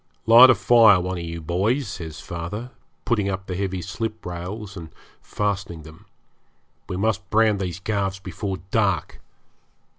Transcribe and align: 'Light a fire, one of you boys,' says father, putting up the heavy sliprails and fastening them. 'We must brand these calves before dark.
'Light 0.25 0.49
a 0.49 0.55
fire, 0.55 0.99
one 0.99 1.19
of 1.19 1.23
you 1.23 1.39
boys,' 1.39 1.87
says 1.87 2.19
father, 2.19 2.71
putting 3.05 3.29
up 3.29 3.45
the 3.45 3.53
heavy 3.55 3.83
sliprails 3.83 4.75
and 4.75 4.89
fastening 5.21 5.83
them. 5.83 6.05
'We 6.89 6.97
must 6.97 7.29
brand 7.29 7.59
these 7.59 7.79
calves 7.79 8.17
before 8.17 8.57
dark. 8.71 9.21